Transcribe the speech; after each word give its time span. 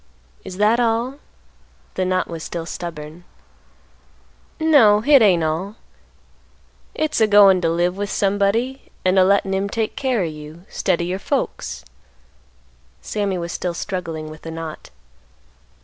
"Is 0.43 0.57
that 0.57 0.79
all?" 0.79 1.19
The 1.93 2.05
knot 2.05 2.27
was 2.27 2.41
still 2.43 2.65
stubborn. 2.65 3.23
"No, 4.59 5.01
hit 5.01 5.21
ain't 5.21 5.43
all. 5.43 5.75
Hit's 6.95 7.21
a 7.21 7.27
goin' 7.27 7.61
t' 7.61 7.67
live 7.67 7.95
with 7.97 8.09
somebody 8.09 8.89
an' 9.05 9.19
a 9.19 9.23
lettin' 9.23 9.53
him 9.53 9.69
take 9.69 9.95
care 9.95 10.21
o' 10.21 10.25
you, 10.25 10.65
'stead 10.69 11.01
o' 11.01 11.05
your 11.05 11.19
folks." 11.19 11.85
Sammy 13.03 13.37
was 13.37 13.51
still 13.51 13.75
struggling 13.75 14.31
with 14.31 14.41
the 14.41 14.49
knot. 14.49 14.89